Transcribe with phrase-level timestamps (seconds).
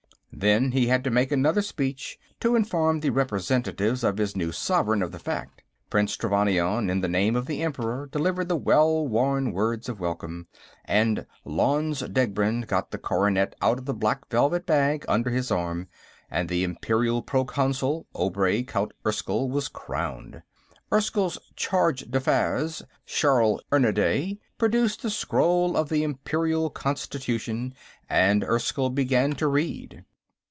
[0.33, 5.03] Then he had to make another speech, to inform the representatives of his new sovereign
[5.03, 5.61] of the fact.
[5.91, 10.47] Prince Trevannion, in the name of the Emperor, delivered the well worn words of welcome,
[10.85, 15.89] and Lanze Degbrend got the coronet out of the black velvet bag under his arm
[16.31, 20.41] and the Imperial Proconsul, Obray, Count Erskyll, was crowned.
[20.91, 27.75] Erskyll's charge d'affaires, Sharll Ernanday, produced the scroll of the Imperial Constitution,
[28.09, 30.03] and Erskyll began to read.